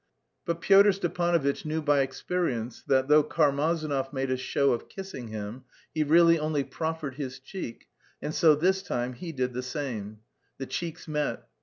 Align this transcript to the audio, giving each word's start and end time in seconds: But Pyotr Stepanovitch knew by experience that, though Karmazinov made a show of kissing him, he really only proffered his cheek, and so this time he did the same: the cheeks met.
But 0.45 0.61
Pyotr 0.61 0.93
Stepanovitch 0.93 1.63
knew 1.63 1.79
by 1.79 1.99
experience 2.01 2.81
that, 2.87 3.07
though 3.07 3.21
Karmazinov 3.23 4.11
made 4.11 4.31
a 4.31 4.35
show 4.35 4.73
of 4.73 4.89
kissing 4.89 5.27
him, 5.27 5.63
he 5.93 6.03
really 6.03 6.39
only 6.39 6.63
proffered 6.63 7.17
his 7.17 7.37
cheek, 7.37 7.87
and 8.19 8.33
so 8.33 8.55
this 8.55 8.81
time 8.81 9.13
he 9.13 9.31
did 9.31 9.53
the 9.53 9.61
same: 9.61 10.21
the 10.57 10.65
cheeks 10.65 11.07
met. 11.07 11.43